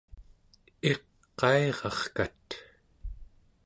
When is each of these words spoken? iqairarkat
iqairarkat 0.91 2.49